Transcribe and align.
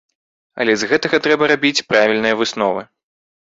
Але 0.63 0.73
з 0.83 0.87
гэтага 0.93 1.19
трэба 1.27 1.51
рабіць 1.53 1.85
правільныя 1.93 2.41
высновы. 2.43 2.81